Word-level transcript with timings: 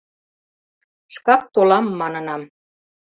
Шкак 1.15 1.41
толам, 1.53 1.85
манынам... 1.99 2.41